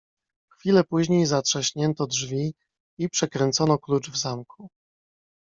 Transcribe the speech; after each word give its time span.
"W 0.51 0.55
chwile 0.55 0.83
później 0.83 1.25
zatrzaśnięto 1.25 2.07
drzwi 2.07 2.53
i 2.99 3.09
przekręcono 3.09 3.77
klucz 3.77 4.09
w 4.09 4.17
zamku." 4.17 4.69